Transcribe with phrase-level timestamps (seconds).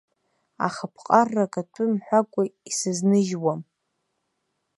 [0.67, 3.61] Аха ԥҟаррак атәы мҳәакәа исызныжьуам.